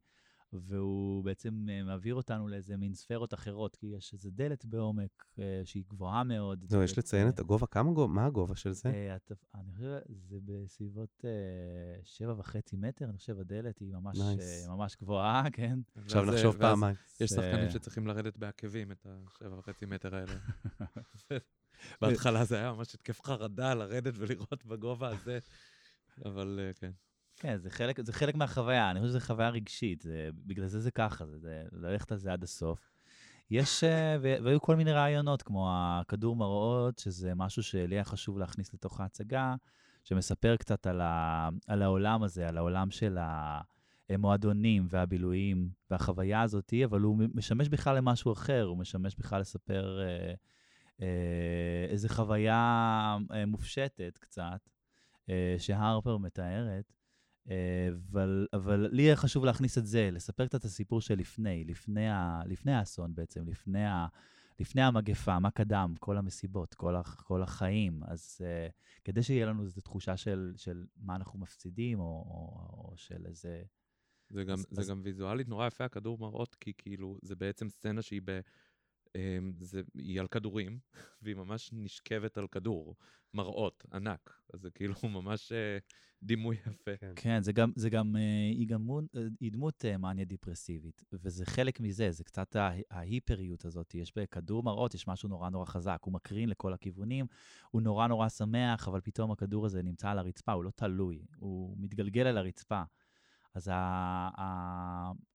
[0.61, 5.39] והוא בעצם אה, מעביר אותנו לאיזה מין ספירות אחרות, כי יש איזה דלת בעומק אה,
[5.65, 6.65] שהיא גבוהה מאוד.
[6.67, 8.89] זהו, יש דלת, לציין אה, את הגובה, כמה גובה, מה הגובה של זה?
[8.89, 9.97] אה, הת- אני חושב,
[10.29, 11.29] זה בסביבות אה,
[12.03, 14.41] שבע וחצי מטר, אני חושב הדלת היא ממש, Nice.
[14.69, 15.79] אה, ממש גבוהה, כן.
[15.95, 16.95] עכשיו ואז- נחשוב פעמיים.
[17.21, 20.33] יש שחקנים שצריכים לרדת בעקבים את השבע וחצי מטר האלה.
[22.01, 25.39] בהתחלה זה היה ממש התקף חרדה לרדת ולראות בגובה הזה,
[26.25, 26.91] אבל אה, כן.
[27.43, 30.91] כן, זה חלק, זה חלק מהחוויה, אני חושב שזו חוויה רגשית, זה, בגלל זה זה
[30.91, 32.91] ככה, זה, זה ללכת על זה עד הסוף.
[33.51, 38.73] יש, אה, והיו כל מיני רעיונות, כמו הכדור מראות, שזה משהו שלי היה חשוב להכניס
[38.73, 39.55] לתוך ההצגה,
[40.03, 43.17] שמספר קצת על, ה, על העולם הזה, על העולם של
[44.09, 50.33] המועדונים והבילויים והחוויה הזאת, אבל הוא משמש בכלל למשהו אחר, הוא משמש בכלל לספר אה,
[51.01, 54.69] אה, איזו חוויה אה, מופשטת קצת,
[55.29, 57.02] אה, שהרפר מתארת.
[57.49, 61.63] אה, אבל, אבל לי היה חשוב להכניס את זה, לספר קצת את הסיפור של לפני,
[61.63, 64.07] לפני, ה, לפני האסון בעצם, לפני, ה,
[64.59, 68.01] לפני המגפה, מה קדם, כל המסיבות, כל, ה, כל החיים.
[68.03, 68.71] אז uh,
[69.03, 73.63] כדי שיהיה לנו איזו תחושה של, של מה אנחנו מפסידים, או, או, או של איזה...
[74.29, 77.69] זה גם, אז- זה אז- גם ויזואלית נורא יפה, הכדור מראות, כי כאילו, זה בעצם
[77.69, 78.39] סצנה שהיא ב...
[79.15, 80.79] אמ, זה, היא על כדורים,
[81.21, 82.95] והיא ממש נשכבת על כדור,
[83.33, 84.39] מראות, ענק.
[84.53, 85.77] אז זה כאילו ממש אה,
[86.23, 86.97] דימוי יפה.
[86.97, 87.13] כן.
[87.15, 88.21] כן, זה גם, זה גם, אה,
[88.51, 92.55] היא גם אה, היא דמות מניה דיפרסיבית, וזה חלק מזה, זה קצת
[92.91, 93.95] ההיפריות הזאת.
[93.95, 97.25] יש בכדור מראות, יש משהו נורא נורא חזק, הוא מקרין לכל הכיוונים,
[97.71, 101.75] הוא נורא נורא שמח, אבל פתאום הכדור הזה נמצא על הרצפה, הוא לא תלוי, הוא
[101.79, 102.83] מתגלגל על הרצפה.
[103.55, 103.69] אז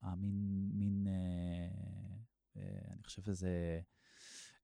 [0.03, 2.17] המין, מין, אה,
[2.92, 3.81] אני חושב שזה...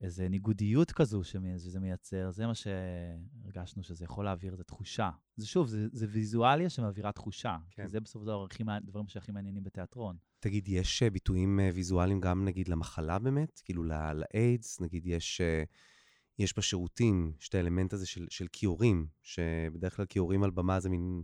[0.01, 5.11] איזה ניגודיות כזו שזה מייצר, זה מה שהרגשנו שזה יכול להעביר את התחושה.
[5.37, 7.57] זה שוב, זה, זה ויזואליה שמעבירה תחושה.
[7.71, 7.89] כן.
[7.89, 10.17] זה בסופו של דבר הדברים שהכי מעניינים בתיאטרון.
[10.41, 13.61] תגיד, יש אה, ביטויים אה, ויזואליים גם נגיד למחלה באמת?
[13.65, 15.63] כאילו לאיידס, נגיד יש, אה,
[16.39, 20.89] יש בשירותים, יש את האלמנט הזה של, של כיורים, שבדרך כלל כיורים על במה זה
[20.89, 21.23] מין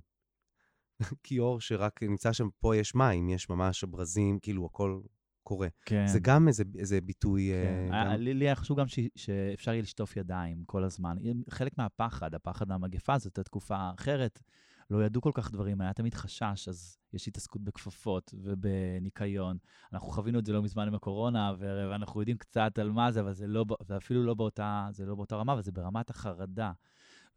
[1.24, 5.00] כיור שרק נמצא שם, פה יש מים, יש ממש ברזים, כאילו הכל
[5.42, 5.68] קורה.
[5.85, 6.07] כן.
[6.07, 7.50] זה גם איזה, איזה ביטוי...
[7.53, 7.92] כן.
[7.92, 8.20] אה, היה- גם...
[8.20, 11.16] לי לי היה חשוב גם ש, שאפשר יהיה לשטוף ידיים כל הזמן.
[11.50, 14.42] חלק מהפחד, הפחד מהמגפה, זאת הייתה תקופה אחרת.
[14.90, 19.57] לא ידעו כל כך דברים, היה תמיד חשש, אז יש התעסקות בכפפות ובניקיון.
[19.92, 23.33] אנחנו חווינו את זה לא מזמן עם הקורונה, ואנחנו יודעים קצת על מה זה, אבל
[23.33, 26.72] זה, לא, זה אפילו לא באותה, זה לא באותה רמה, וזה ברמת החרדה.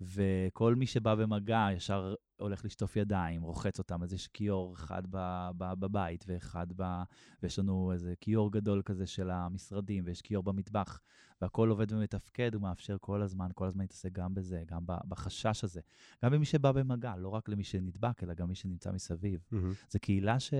[0.01, 5.49] וכל מי שבא במגע ישר הולך לשטוף ידיים, רוחץ אותם, אז יש כיור אחד ב-
[5.57, 6.83] ב- בבית ואחד ב...
[7.43, 11.01] ויש לנו איזה כיור גדול כזה של המשרדים, ויש כיור במטבח,
[11.41, 15.81] והכל עובד ומתפקד, הוא מאפשר כל הזמן, כל הזמן להתעסק גם בזה, גם בחשש הזה.
[16.23, 19.43] גם במי שבא במגע, לא רק למי שנדבק, אלא גם מי שנמצא מסביב.
[19.51, 19.73] מהמם.
[19.89, 20.53] זו קהילה ש...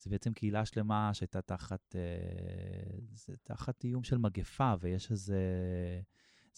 [0.00, 5.40] זה בעצם קהילה שלמה שהייתה תחת, אה, זה תחת איום של מגפה, ויש איזה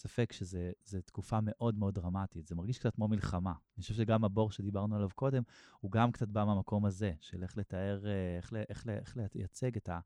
[0.01, 2.47] ספק שזו תקופה מאוד מאוד דרמטית.
[2.47, 3.53] זה מרגיש קצת כמו מלחמה.
[3.77, 5.43] אני חושב שגם הבור שדיברנו עליו קודם,
[5.79, 9.89] הוא גם קצת בא מהמקום הזה, של איך לתאר, אה, איך, איך, איך לייצג את,
[9.89, 9.99] ה,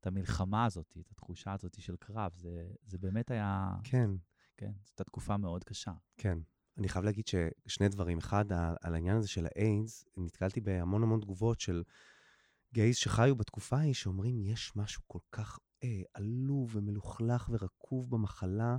[0.00, 2.32] את המלחמה הזאת, את התחושה הזאת של קרב.
[2.36, 4.10] זה, זה באמת היה, כן.
[4.56, 5.92] כן, זו הייתה תקופה מאוד קשה.
[6.16, 6.38] כן.
[6.78, 8.18] אני חייב להגיד ששני דברים.
[8.18, 11.82] אחד, על, על העניין הזה של האיידס, נתקלתי בהמון המון תגובות של
[12.72, 18.78] גייז שחיו בתקופה ההיא, שאומרים, יש משהו כל כך אה, עלוב ומלוכלך ורקוב במחלה,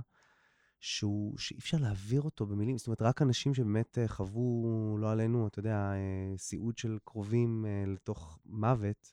[0.82, 2.78] שהוא, שאי אפשר להעביר אותו במילים.
[2.78, 7.66] זאת אומרת, רק אנשים שבאמת אה, חוו, לא עלינו, אתה יודע, אה, סיעוד של קרובים
[7.66, 9.12] אה, לתוך מוות,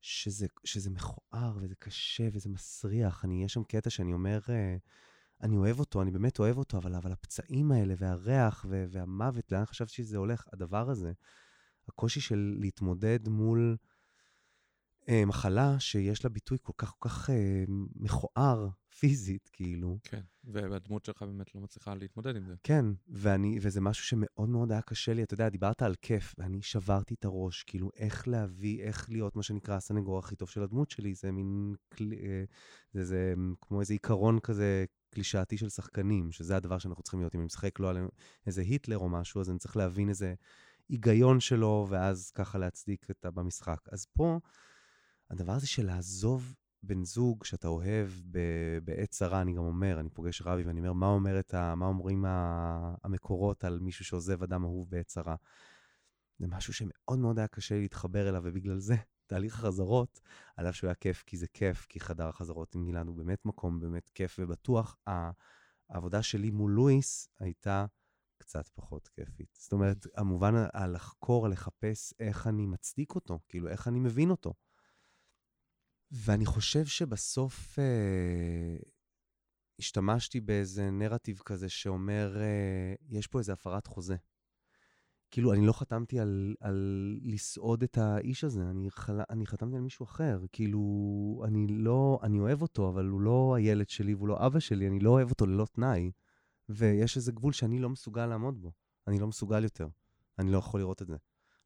[0.00, 3.24] שזה, שזה מכוער וזה קשה וזה מסריח.
[3.24, 4.40] אני, יש שם קטע שאני אומר,
[5.42, 9.64] אני אוהב אותו, אני באמת אוהב אותו, אבל, אבל הפצעים האלה והריח ו- והמוות, לאן
[9.64, 10.44] חשבתי שזה הולך?
[10.52, 11.12] הדבר הזה,
[11.88, 13.76] הקושי של להתמודד מול
[15.26, 19.98] מחלה שיש לה ביטוי כל כך כל כך אה, מכוער פיזית, כאילו.
[20.04, 22.54] כן, והדמות שלך באמת לא מצליחה להתמודד עם זה.
[22.62, 25.22] כן, ואני, וזה משהו שמאוד מאוד היה קשה לי.
[25.22, 29.42] אתה יודע, דיברת על כיף, ואני שברתי את הראש, כאילו, איך להביא, איך להיות מה
[29.42, 31.14] שנקרא הסנגור הכי טוב של הדמות שלי.
[31.14, 32.44] זה מין, אה,
[32.92, 37.34] זה, זה כמו איזה עיקרון כזה קלישאתי של שחקנים, שזה הדבר שאנחנו צריכים להיות.
[37.34, 37.96] אם אני משחק לא על
[38.46, 40.34] איזה היטלר או משהו, אז אני צריך להבין איזה
[40.88, 43.78] היגיון שלו, ואז ככה להצדיק את ה- במשחק.
[43.92, 44.38] אז פה,
[45.32, 50.10] הדבר הזה של לעזוב בן זוג שאתה אוהב ב- בעת צרה, אני גם אומר, אני
[50.10, 54.90] פוגש רבי ואני אומר, מה, אומרת מה אומרים ה- המקורות על מישהו שעוזב אדם אהוב
[54.90, 55.36] בעת צרה?
[56.38, 58.94] זה משהו שמאוד מאוד היה קשה להתחבר אליו, ובגלל זה,
[59.26, 60.20] תהליך החזרות,
[60.56, 63.44] על אף שהוא היה כיף, כי זה כיף, כי חדר החזרות עם גלעד הוא באמת
[63.44, 64.96] מקום באמת כיף ובטוח,
[65.90, 67.86] העבודה שלי מול לואיס הייתה
[68.38, 69.56] קצת פחות כיפית.
[69.58, 74.54] זאת אומרת, המובן הלחקור, לחפש איך אני מצדיק אותו, כאילו, איך אני מבין אותו.
[76.12, 78.76] ואני חושב שבסוף אה,
[79.78, 84.16] השתמשתי באיזה נרטיב כזה שאומר, אה, יש פה איזה הפרת חוזה.
[85.30, 89.20] כאילו, אני לא חתמתי על, על לסעוד את האיש הזה, אני, חל...
[89.30, 90.40] אני חתמתי על מישהו אחר.
[90.52, 90.80] כאילו,
[91.44, 95.00] אני לא, אני אוהב אותו, אבל הוא לא הילד שלי והוא לא אבא שלי, אני
[95.00, 96.10] לא אוהב אותו ללא תנאי.
[96.68, 98.72] ויש איזה גבול שאני לא מסוגל לעמוד בו.
[99.06, 99.88] אני לא מסוגל יותר.
[100.38, 101.16] אני לא יכול לראות את זה.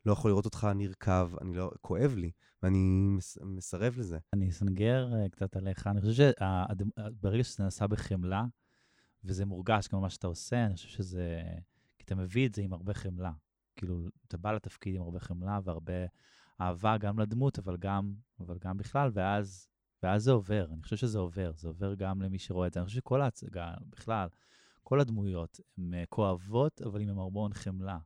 [0.06, 2.30] לא יכול לראות אותך נרקב, אני לא, כואב לי,
[2.62, 4.18] ואני מס, מסרב לזה.
[4.32, 5.86] אני אסנגר אה, קצת עליך.
[5.86, 8.44] אני חושב שברגע שזה נעשה בחמלה,
[9.24, 11.42] וזה מורגש כמו מה שאתה עושה, אני חושב שזה...
[11.98, 13.32] כי אתה מביא את זה עם הרבה חמלה.
[13.76, 15.92] כאילו, אתה בא לתפקיד עם הרבה חמלה והרבה
[16.60, 19.68] אהבה גם לדמות, אבל גם, אבל גם בכלל, ואז,
[20.02, 20.66] ואז זה עובר.
[20.72, 21.52] אני חושב שזה עובר.
[21.56, 22.80] זה עובר גם למי שרואה את זה.
[22.80, 24.28] אני חושב שכל ההצגה, בכלל,
[24.82, 27.98] כל הדמויות, הן אה, כואבות, אבל עם המון חמלה.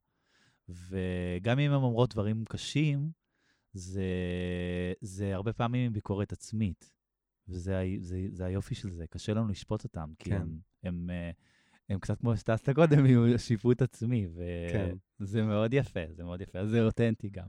[0.88, 3.10] וגם אם הן אומרות דברים קשים,
[3.72, 4.04] זה,
[5.00, 6.92] זה הרבה פעמים עם ביקורת עצמית.
[7.48, 10.36] וזה זה, זה היופי של זה, קשה לנו לשפוט אותם, כי כן.
[10.36, 11.30] הם, הם, אה,
[11.88, 14.28] הם קצת כמו שטסת קודם, עם שיפוט עצמי,
[14.72, 14.96] כן.
[15.20, 17.46] וזה מאוד יפה, זה מאוד יפה, אז זה אותנטי גם.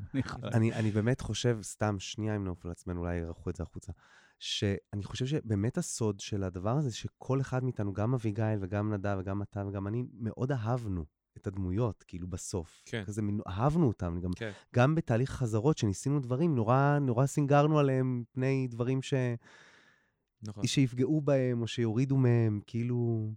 [0.53, 3.91] אני, אני באמת חושב, סתם שנייה אם נעוף על עצמנו, אולי ירחו את זה החוצה,
[4.39, 9.41] שאני חושב שבאמת הסוד של הדבר הזה, שכל אחד מאיתנו, גם אביגיל וגם נדב וגם
[9.41, 11.05] אתה וגם אני, מאוד אהבנו
[11.37, 12.81] את הדמויות, כאילו בסוף.
[12.85, 13.03] כן.
[13.05, 14.51] כזה, מין- אהבנו אותם, גם, כן.
[14.75, 19.13] גם בתהליך חזרות, שניסינו דברים, נורא, נורא סינגרנו עליהם פני דברים ש...
[20.43, 20.67] נכון.
[20.67, 23.31] שיפגעו בהם או שיורידו מהם, כאילו,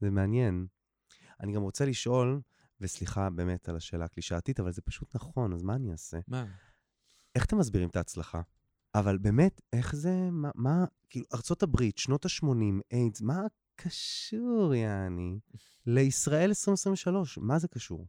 [0.00, 0.66] זה מעניין.
[1.40, 2.40] אני גם רוצה לשאול,
[2.80, 6.18] וסליחה באמת על השאלה הקלישאתית, אבל זה פשוט נכון, אז מה אני אעשה?
[6.28, 6.46] מה?
[7.34, 8.40] איך אתם מסבירים את ההצלחה?
[8.94, 13.40] אבל באמת, איך זה, מה, מה כאילו, ארצות הברית, שנות ה-80, איידס, מה
[13.84, 15.38] קשור, יעני,
[15.86, 17.38] לישראל 2023?
[17.38, 18.06] מה זה קשור?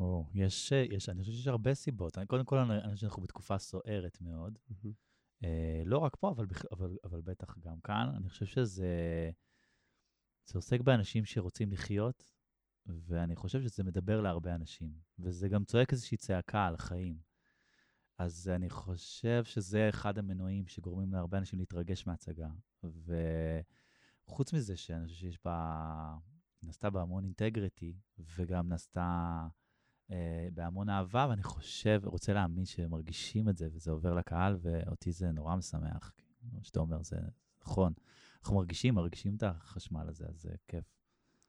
[0.00, 2.18] או, יש, יש, אני חושב שיש הרבה סיבות.
[2.18, 4.58] אני, קודם כל, אני חושב שאנחנו בתקופה סוערת מאוד.
[5.44, 8.12] אה, לא רק פה, אבל, אבל, אבל בטח גם כאן.
[8.16, 9.30] אני חושב שזה
[10.46, 12.32] זה עוסק באנשים שרוצים לחיות,
[12.86, 14.92] ואני חושב שזה מדבר להרבה אנשים.
[15.18, 17.18] וזה גם צועק איזושהי צעקה על החיים.
[18.18, 22.48] אז אני חושב שזה אחד המנועים שגורמים להרבה אנשים להתרגש מההצגה.
[24.28, 26.16] וחוץ מזה, שאני חושב שיש בה,
[26.62, 27.94] נעשתה בה המון אינטגריטי,
[28.36, 29.46] וגם נעשתה
[30.10, 35.30] אה, בהמון אהבה, ואני חושב, רוצה להאמין שמרגישים את זה, וזה עובר לקהל, ואותי זה
[35.30, 36.12] נורא משמח.
[36.50, 37.16] כמו שאתה אומר, זה
[37.62, 37.92] נכון.
[38.40, 40.84] אנחנו מרגישים, מרגישים את החשמל הזה, אז זה כיף.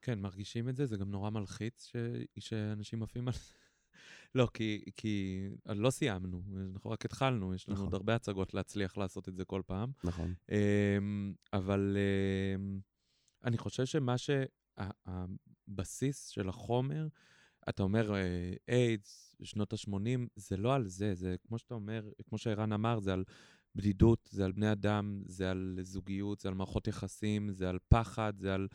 [0.02, 1.96] כן, מרגישים את זה, זה גם נורא מלחיץ ש...
[2.40, 3.59] שאנשים עפים על זה.
[4.36, 6.42] לא, כי, כי לא סיימנו,
[6.74, 7.86] אנחנו רק התחלנו, יש לנו נכון.
[7.86, 9.92] עוד הרבה הצגות להצליח לעשות את זה כל פעם.
[10.04, 10.34] נכון.
[10.52, 11.98] אמ, אבל
[12.56, 12.80] אמ,
[13.44, 14.16] אני חושב שמה
[14.78, 17.08] שהבסיס של החומר,
[17.70, 22.38] אתה אומר אה, איידס, שנות ה-80, זה לא על זה, זה כמו שאתה אומר, כמו
[22.38, 23.24] שערן אמר, זה על
[23.76, 28.34] בדידות, זה על בני אדם, זה על זוגיות, זה על מערכות יחסים, זה על פחד,
[28.38, 28.68] זה על,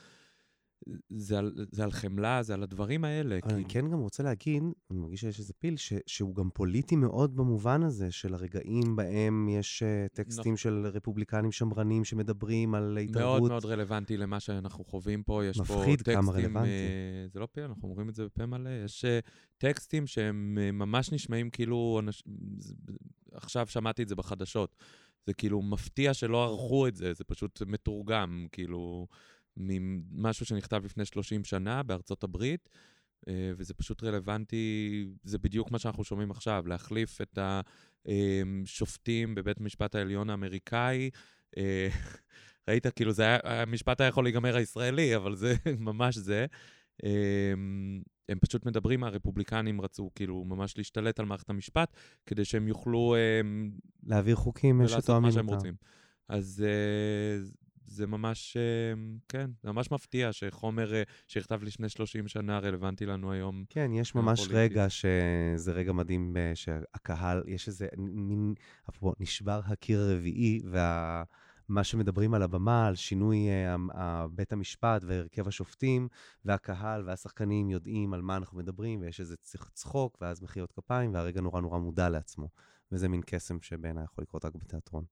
[1.08, 3.38] זה על, זה על חמלה, זה על הדברים האלה.
[3.42, 3.86] אבל אני כאילו.
[3.86, 7.82] כן גם רוצה להגיד, אני מרגיש שיש איזה פיל, ש, שהוא גם פוליטי מאוד במובן
[7.82, 10.56] הזה, של הרגעים בהם יש אה, טקסטים נכון.
[10.56, 13.50] של רפובליקנים שמרנים שמדברים על מאוד התערבות.
[13.50, 15.44] מאוד רלוונטי למה שאנחנו חווים פה.
[15.44, 16.14] יש פה מפחיד טקסטים...
[16.14, 16.68] כמה רלוונטי.
[16.68, 18.70] אה, זה לא פיל, אנחנו אומרים את זה בפה מלא.
[18.84, 19.18] יש אה,
[19.58, 22.00] טקסטים שהם אה, ממש נשמעים כאילו...
[22.02, 22.22] אנש...
[22.58, 22.74] זה-
[23.32, 24.76] עכשיו שמעתי את זה בחדשות.
[25.26, 29.06] זה כאילו מפתיע שלא ערכו את זה, זה פשוט מתורגם, כאילו,
[29.56, 32.68] ממשהו שנכתב לפני 30 שנה בארצות הברית.
[33.28, 37.38] אה, וזה פשוט רלוונטי, זה בדיוק מה שאנחנו שומעים עכשיו, להחליף את
[38.06, 41.10] השופטים בבית המשפט העליון האמריקאי.
[41.56, 41.88] אה,
[42.68, 46.46] ראית, כאילו, זה היה, המשפט היה יכול להיגמר הישראלי, אבל זה ממש זה.
[47.04, 47.52] אה,
[48.28, 53.16] הם פשוט מדברים, הרפובליקנים רצו כאילו ממש להשתלט על מערכת המשפט, כדי שהם יוכלו
[54.02, 55.56] להעביר חוקים שתואמים מה שהם אותם.
[55.56, 55.74] רוצים.
[56.28, 56.64] אז
[57.86, 58.62] זה ממש, אה,
[59.28, 63.64] כן, זה ממש מפתיע שחומר אה, שנכתב לפני 30 שנה רלוונטי לנו היום.
[63.70, 64.56] כן, יש ממש פוליטית.
[64.72, 68.54] רגע שזה רגע מדהים, אה, שהקהל, יש איזה מין,
[68.90, 70.60] אפרופו, נשבר הקיר הרביעי,
[71.68, 76.08] ומה שמדברים על הבמה, על שינוי ה- ה- בית המשפט והרכב השופטים,
[76.44, 81.40] והקהל והשחקנים יודעים על מה אנחנו מדברים, ויש איזה צח- צחוק, ואז מחיאות כפיים, והרגע
[81.40, 82.48] נורא נורא מודע לעצמו.
[82.92, 85.04] וזה מין קסם שבעיניי יכול לקרות רק בתיאטרון.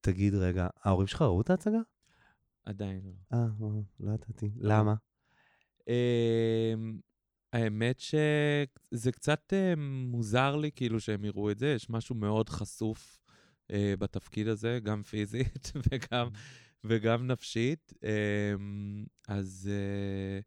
[0.00, 1.80] תגיד רגע, ההורים שלך ראו את ההצגה?
[2.64, 3.38] עדיין לא.
[3.38, 3.46] אה,
[4.00, 4.50] לא ידעתי.
[4.56, 4.94] למה?
[5.88, 7.00] אמ,
[7.52, 9.74] האמת שזה קצת אה,
[10.06, 13.20] מוזר לי כאילו שהם יראו את זה, יש משהו מאוד חשוף
[13.70, 16.28] אה, בתפקיד הזה, גם פיזית וגם,
[16.84, 17.92] וגם נפשית.
[18.02, 20.40] אמ, אז אה,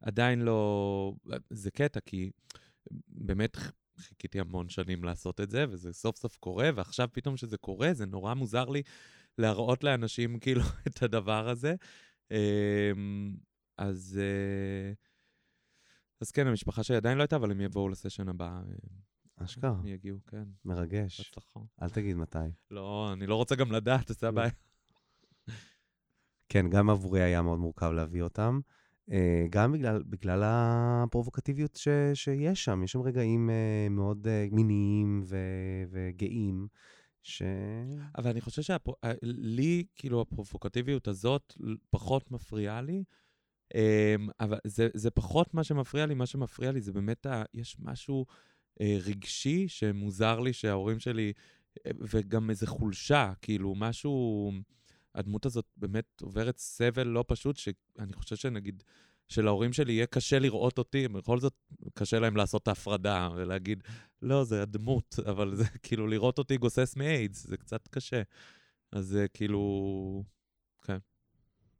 [0.00, 1.12] עדיין לא...
[1.50, 2.30] זה קטע, כי
[3.08, 3.56] באמת
[3.98, 8.06] חיכיתי המון שנים לעשות את זה, וזה סוף סוף קורה, ועכשיו פתאום שזה קורה, זה
[8.06, 8.82] נורא מוזר לי
[9.38, 11.74] להראות לאנשים כאילו את הדבר הזה.
[12.30, 13.36] אמ,
[13.78, 14.92] אז, אה,
[16.20, 18.60] אז כן, המשפחה שלי עדיין לא הייתה, אבל הם יבואו לסשן הבא.
[18.68, 21.20] אה, אשכרה, הם יגיעו, כן, מרגש.
[21.20, 21.60] בהצלחה.
[21.82, 22.38] אל תגיד מתי.
[22.70, 24.50] לא, אני לא רוצה גם לדעת, זה הבעיה.
[26.48, 28.60] כן, גם עבורי היה מאוד מורכב להביא אותם.
[29.12, 32.82] אה, גם בגלל, בגלל הפרובוקטיביות ש, שיש שם.
[32.84, 35.36] יש שם רגעים אה, מאוד אה, מיניים ו,
[35.90, 36.66] וגאים,
[37.22, 37.42] ש...
[38.18, 41.54] אבל אני חושב שלי, כאילו, הפרובוקטיביות הזאת
[41.90, 43.04] פחות מפריעה לי.
[43.74, 47.76] אמ, אבל זה, זה פחות מה שמפריע לי, מה שמפריע לי זה באמת, ה, יש
[47.78, 48.26] משהו
[48.80, 51.32] רגשי שמוזר לי שההורים שלי,
[51.86, 54.52] וגם איזו חולשה, כאילו, משהו,
[55.16, 58.82] הדמות הזאת באמת עוברת סבל לא פשוט, שאני חושב שנגיד,
[59.28, 61.54] שלהורים שלי יהיה קשה לראות אותי, בכל זאת
[61.94, 63.82] קשה להם לעשות את ההפרדה ולהגיד,
[64.22, 68.22] לא, זה הדמות, אבל זה כאילו לראות אותי גוסס מאיידס, זה קצת קשה.
[68.92, 70.24] אז זה כאילו,
[70.82, 70.98] כן.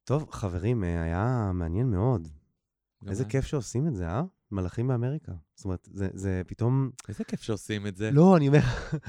[0.05, 2.29] טוב, חברים, אה, היה מעניין מאוד.
[3.09, 3.31] איזה היה.
[3.31, 4.22] כיף שעושים את זה, אה?
[4.51, 5.33] מלאכים באמריקה.
[5.55, 6.91] זאת אומרת, זה, זה פתאום...
[7.09, 8.11] איזה כיף שעושים את זה.
[8.11, 8.61] לא, אני אומר,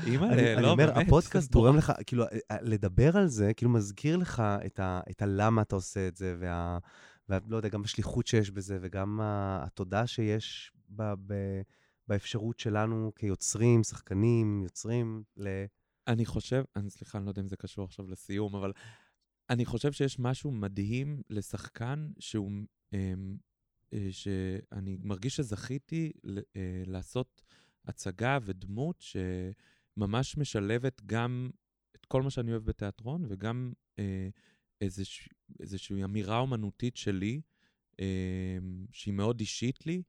[0.05, 1.77] אימא'לה, אני, אני לא, אומר, באמת, הפודקאסט גורם.
[1.77, 5.75] לך, כאילו, אה, אה, לדבר על זה, כאילו מזכיר לך את, ה, את הלמה אתה
[5.75, 6.77] עושה את זה, וה...
[7.29, 11.33] ולא יודע, גם השליחות שיש בזה, וגם התודה שיש ב, ב,
[12.07, 15.47] באפשרות שלנו כיוצרים, שחקנים, יוצרים, ל...
[16.07, 18.73] אני חושב, אני סליחה, אני לא יודע אם זה קשור עכשיו לסיום, אבל
[19.49, 22.51] אני חושב שיש משהו מדהים לשחקן שהוא,
[22.93, 23.37] אמ,
[24.11, 27.43] שאני מרגיש שזכיתי ל- אה, לעשות
[27.85, 29.03] הצגה ודמות
[29.97, 31.49] שממש משלבת גם
[31.95, 34.29] את כל מה שאני אוהב בתיאטרון, וגם אה,
[34.81, 37.41] איזוש, איזושהי אמירה אומנותית שלי,
[37.99, 38.57] אה,
[38.91, 40.03] שהיא מאוד אישית לי.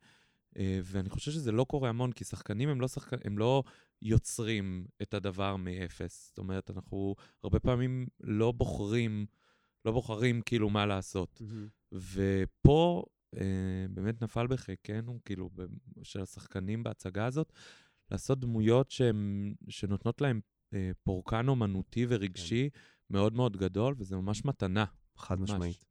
[0.57, 3.27] אה, ואני חושב שזה לא קורה המון, כי שחקנים הם לא, שחק...
[3.27, 3.63] הם לא
[4.03, 6.29] יוצרים את הדבר מאפס.
[6.29, 7.15] זאת אומרת, אנחנו
[7.45, 9.27] הרבה פעמים לא בוחרים,
[9.85, 11.43] לא בוחרים כאילו מה לעשות.
[11.93, 13.18] ופה אה,
[13.91, 15.67] באמת נפל בחיקנו, כאילו, ב-
[16.03, 17.53] של השחקנים בהצגה הזאת,
[18.11, 20.41] לעשות דמויות שהם, שנותנות להם
[20.75, 22.71] אה, פורקן אומנותי ורגשי
[23.11, 24.85] מאוד מאוד גדול, וזה ממש מתנה.
[25.17, 25.51] חד ממש.
[25.51, 25.85] משמעית.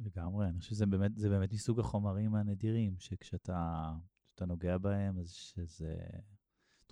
[0.00, 3.92] לגמרי, אני חושב שזה באמת, זה באמת מסוג החומרים הנדירים, שכשאתה
[4.34, 5.96] כשאתה נוגע בהם, אז שזה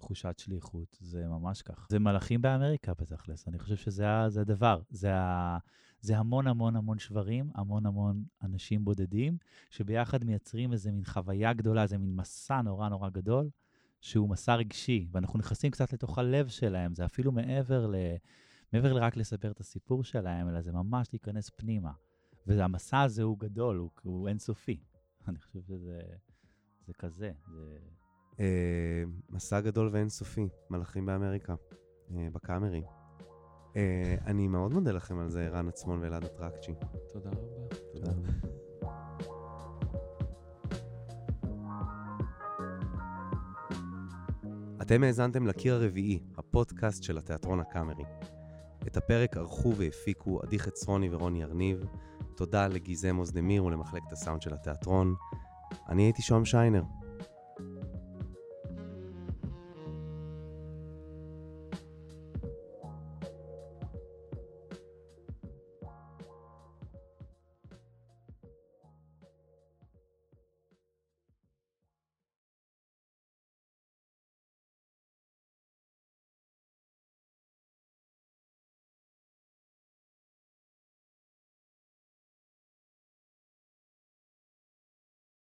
[0.03, 1.87] תחושת שליחות, זה ממש כך.
[1.91, 4.81] זה מלאכים באמריקה בתכלס, אני חושב שזה זה הדבר.
[4.91, 5.13] זה,
[6.01, 9.39] זה המון המון המון שברים, המון המון אנשים בודדים,
[9.71, 13.51] שביחד מייצרים איזה מין חוויה גדולה, איזה מין מסע נורא נורא גדול,
[14.01, 17.95] שהוא מסע רגשי, ואנחנו נכנסים קצת לתוך הלב שלהם, זה אפילו מעבר ל...
[18.73, 21.93] מעבר לרק לספר את הסיפור שלהם, אלא זה ממש להיכנס פנימה.
[22.47, 24.81] והמסע הזה הוא גדול, הוא, הוא אינסופי.
[25.29, 26.01] אני חושב שזה
[26.87, 27.33] זה כזה.
[27.53, 27.79] זה...
[28.41, 31.55] אה, מסע גדול ואינסופי, מלאכים באמריקה,
[32.17, 32.83] אה, בקאמרי.
[33.77, 36.73] אה, אני מאוד מודה לכם על זה, רן עצמון ואלעד אטרקצ'י.
[37.13, 37.77] תודה רבה.
[37.93, 38.13] תודה.
[44.83, 48.05] אתם האזנתם לקיר הרביעי, הפודקאסט של התיאטרון הקאמרי.
[48.87, 51.85] את הפרק ערכו והפיקו עדי חצרוני ורוני ארניב.
[52.37, 55.15] תודה לגיזם אוזנמיר ולמחלקת הסאונד של התיאטרון.
[55.89, 56.83] אני הייתי שוהם שיינר.